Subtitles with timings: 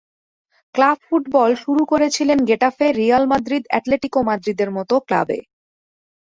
[0.75, 5.37] Club football শুরু করেছিলেন Getafe, Real Madrid, Atletico মাদ্রিদের মতো ক্লাবে।